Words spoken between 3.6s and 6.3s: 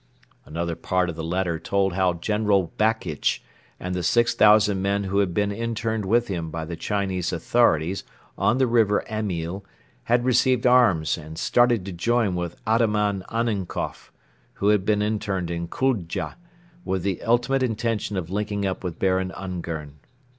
and the six thousand men who had been interned with